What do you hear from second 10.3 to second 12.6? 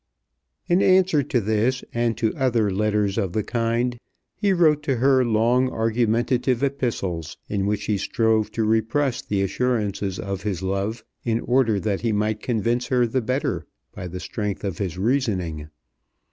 his love, in order that he might